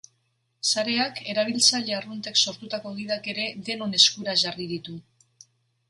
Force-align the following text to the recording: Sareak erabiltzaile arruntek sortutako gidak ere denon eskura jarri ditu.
Sareak 0.69 1.21
erabiltzaile 1.33 1.95
arruntek 1.99 2.41
sortutako 2.47 2.97
gidak 2.99 3.33
ere 3.35 3.49
denon 3.71 3.97
eskura 4.03 4.39
jarri 4.47 4.71
ditu. 4.77 5.03